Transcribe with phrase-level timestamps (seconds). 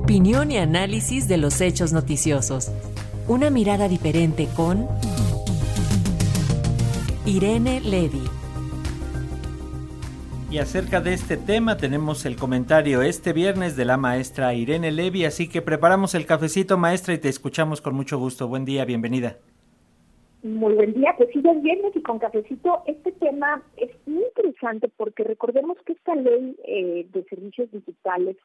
[0.00, 2.70] Opinión y análisis de los hechos noticiosos.
[3.26, 4.86] Una mirada diferente con
[7.26, 8.22] Irene Levy.
[10.52, 15.24] Y acerca de este tema tenemos el comentario este viernes de la maestra Irene Levy,
[15.24, 18.46] así que preparamos el cafecito maestra y te escuchamos con mucho gusto.
[18.46, 19.38] Buen día, bienvenida.
[20.44, 22.84] Muy buen día, pues sí, es viernes y con cafecito.
[22.86, 28.36] Este tema es muy interesante porque recordemos que esta ley eh, de servicios digitales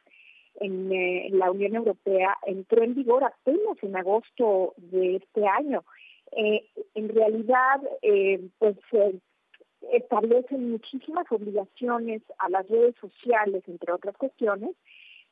[0.63, 5.83] en, eh, la Unión Europea entró en vigor apenas en agosto de este año.
[6.31, 6.65] Eh,
[6.95, 7.81] en realidad,
[8.57, 8.77] pues
[9.91, 14.71] establecen muchísimas obligaciones a las redes sociales, entre otras cuestiones,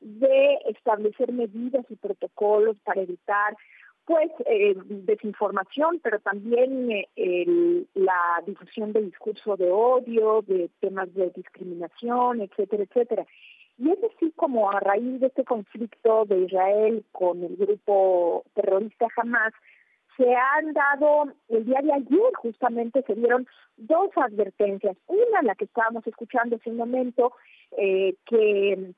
[0.00, 3.56] de establecer medidas y protocolos para evitar
[4.04, 11.30] pues eh, desinformación, pero también eh, la difusión de discurso de odio, de temas de
[11.30, 13.26] discriminación, etcétera, etcétera.
[13.82, 19.08] Y es así como a raíz de este conflicto de Israel con el grupo terrorista
[19.16, 19.52] Hamas,
[20.16, 23.44] se han dado, el día de ayer justamente se dieron
[23.76, 24.96] dos advertencias.
[25.08, 27.32] Una, la que estábamos escuchando hace un momento,
[27.76, 28.92] eh, que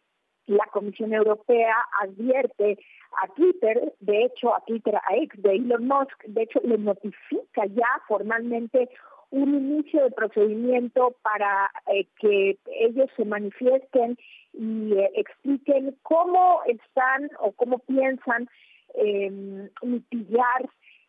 [0.49, 2.77] la Comisión Europea advierte
[3.23, 7.65] a Twitter, de hecho a Twitter, a X de Elon Musk, de hecho le notifica
[7.69, 8.91] ya formalmente
[9.31, 14.19] un inicio de procedimiento para eh, que ellos se manifiesten
[14.53, 18.49] y eh, expliquen cómo están o cómo piensan
[18.95, 20.69] eh, mitigar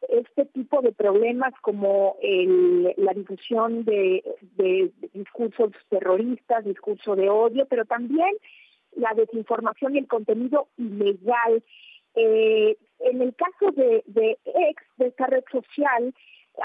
[0.09, 4.23] este tipo de problemas como la difusión de,
[4.55, 8.35] de discursos terroristas, discurso de odio, pero también
[8.95, 11.63] la desinformación y el contenido ilegal.
[12.15, 16.13] Eh, en el caso de, de X, de esta red social,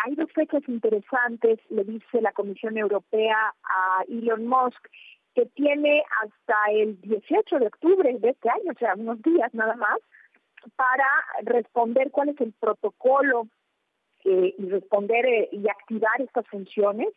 [0.05, 4.89] hay dos fechas interesantes, le dice la Comisión Europea a Elon Musk,
[5.35, 9.77] que tiene hasta el 18 de octubre de este año, o sea, unos días nada
[9.77, 9.99] más,
[10.77, 11.07] para
[11.43, 13.49] responder cuál es el protocolo
[14.25, 17.09] eh, y responder eh, y activar estas funciones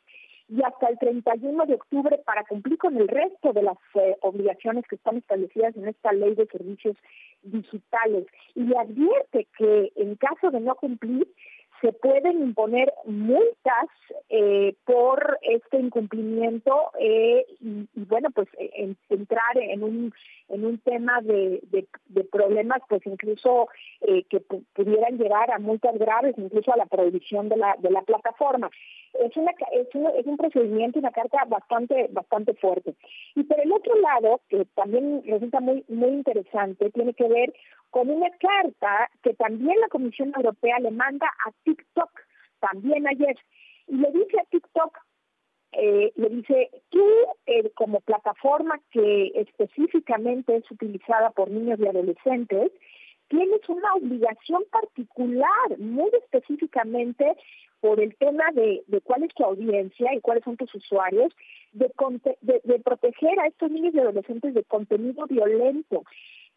[0.47, 4.85] y hasta el 31 de octubre para cumplir con el resto de las eh, obligaciones
[4.87, 6.95] que están establecidas en esta ley de servicios
[7.41, 8.27] digitales.
[8.55, 11.27] Y advierte que en caso de no cumplir,
[11.83, 13.89] se pueden imponer multas
[14.29, 20.13] eh, por este incumplimiento eh, y, bueno pues eh, entrar en un
[20.47, 23.67] en un tema de, de, problemas pues incluso
[24.29, 24.39] que
[24.73, 28.69] pudieran llegar a multas graves incluso a la prohibición de la de la plataforma.
[29.13, 32.95] Es una es un, es un procedimiento una carta bastante bastante fuerte.
[33.35, 37.53] Y por el otro lado que también resulta muy muy interesante tiene que ver
[37.93, 42.09] con una carta que también la Comisión Europea le manda a TikTok,
[42.59, 43.37] también ayer,
[43.87, 44.97] y le dice a TikTok,
[45.73, 47.05] eh, le dice, tú
[47.45, 52.71] eh, como plataforma que específicamente es utilizada por niños y adolescentes,
[53.27, 57.35] tienes una obligación particular, muy específicamente
[57.79, 61.31] por el tema de, de cuál es tu audiencia y cuáles son tus usuarios,
[61.73, 66.03] de, proteger a estos niños y adolescentes de contenido violento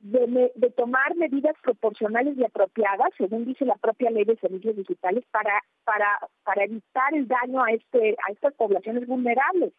[0.00, 5.62] de, tomar medidas proporcionales y apropiadas, según dice la propia ley de servicios digitales, para,
[5.84, 9.72] para, para evitar el daño a, este, a estas poblaciones vulnerables.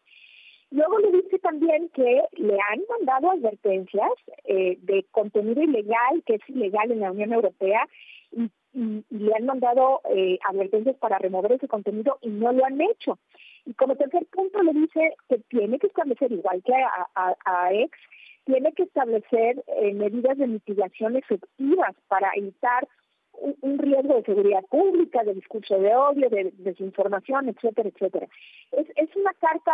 [0.70, 4.10] Luego le dice también que le han mandado advertencias
[4.44, 7.86] eh, de contenido ilegal, que es ilegal en la Unión Europea,
[8.32, 13.18] y, le han mandado eh, advertencias para remover ese contenido y no lo han hecho.
[13.64, 17.72] Y como tercer punto le dice que tiene que establecer, igual que a, a, a
[17.72, 17.98] ex,
[18.48, 22.88] tiene que establecer eh, medidas de mitigación efectivas para evitar
[23.34, 28.26] un, riesgo de seguridad pública, de discurso de odio, de, desinformación, etcétera, etcétera.
[28.72, 29.72] Es, una carta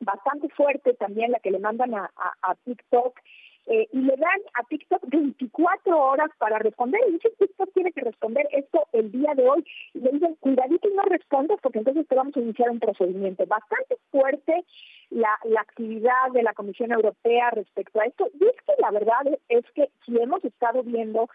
[0.00, 2.10] bastante fuerte también la que le mandan a,
[2.42, 3.20] a TikTok
[3.68, 7.00] eh, y le dan a TikTok 24 horas para responder.
[7.08, 9.64] Y dice TikTok tiene que responder esto el día de hoy.
[9.92, 13.44] Y le dicen, cuidadito y no respondas porque entonces te vamos a iniciar un procedimiento.
[13.46, 14.64] Bastante fuerte
[15.16, 18.28] la, la actividad de la Comisión Europea respecto a esto.
[18.38, 21.28] Y es que la verdad es que si hemos estado viendo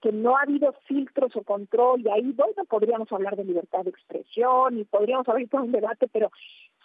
[0.00, 3.90] que no ha habido filtros o control, y ahí bueno, podríamos hablar de libertad de
[3.90, 6.30] expresión y podríamos abrir todo un debate, pero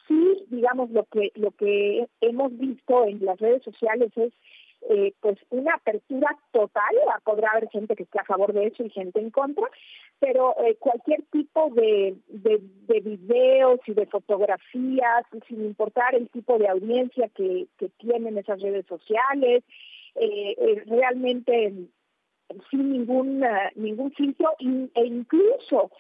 [0.08, 4.34] sí, digamos, lo que, lo que hemos visto en las redes sociales es
[4.90, 8.90] eh, pues una apertura total, podrá haber gente que esté a favor de eso y
[8.90, 9.66] gente en contra,
[10.24, 16.58] pero eh, cualquier tipo de, de, de, videos y de fotografías, sin importar el tipo
[16.58, 19.66] de audiencia que, que tienen esas redes sociales,
[20.16, 21.74] eh, eh realmente
[22.72, 23.44] sin ningún,
[23.76, 25.92] ningún filtro e incluso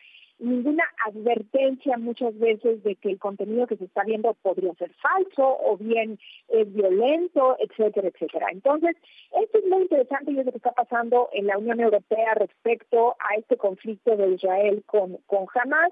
[0.43, 5.57] ninguna advertencia muchas veces de que el contenido que se está viendo podría ser falso
[5.65, 6.19] o bien
[6.49, 8.47] es violento, etcétera, etcétera.
[8.51, 8.95] Entonces,
[9.41, 13.15] esto es muy interesante y es lo que está pasando en la Unión Europea respecto
[13.19, 15.91] a este conflicto de Israel con, con Hamas.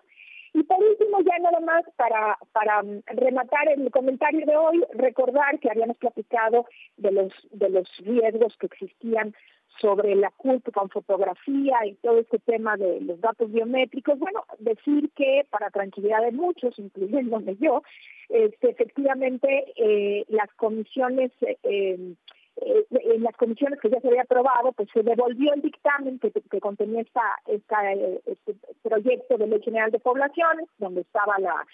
[0.54, 5.70] Y por último, ya nada más para, para rematar el comentario de hoy, recordar que
[5.70, 6.66] habíamos platicado
[6.98, 9.34] de los, de los riesgos que existían
[9.80, 15.10] sobre la culpa con fotografía y todo este tema de los datos biométricos, bueno, decir
[15.16, 17.82] que para tranquilidad de muchos, incluyéndome yo,
[18.30, 24.74] este, efectivamente eh, las comisiones eh, eh, en las comisiones que ya se había aprobado,
[24.74, 30.00] pues se devolvió el dictamen que, contenía esta, esta, este proyecto de ley general de
[30.00, 31.66] poblaciones, donde estaba la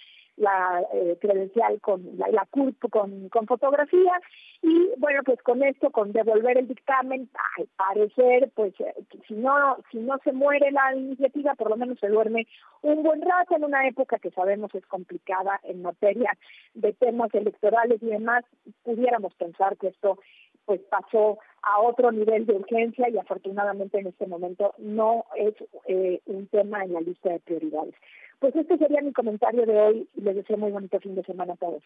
[0.94, 4.22] eh, credencial con la, la CURP con, con fotografía.
[4.62, 8.94] Y bueno pues con esto con devolver el dictamen al parecer pues eh,
[9.28, 12.48] si no si no se muere la iniciativa por lo menos se duerme
[12.82, 16.32] un buen rato en una época que sabemos es complicada en materia
[16.74, 18.46] de temas electorales y demás
[18.84, 20.18] pudiéramos pensar que esto
[20.66, 21.38] pues pasó
[21.74, 25.54] a otro nivel de urgencia y afortunadamente en este momento no es
[25.88, 27.96] eh, un tema en la lista de prioridades.
[28.40, 31.54] Pues este sería mi comentario de hoy y les deseo muy bonito fin de semana
[31.54, 31.84] a todos.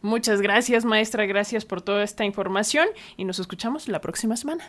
[0.00, 1.26] Muchas gracias, maestra.
[1.26, 4.64] Gracias por toda esta información y nos escuchamos la próxima semana.